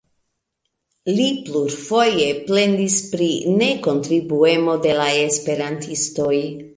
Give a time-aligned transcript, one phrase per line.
[1.17, 3.27] Li plurfoje plendis pri
[3.59, 6.35] nekontribuemo de la esperantistoj.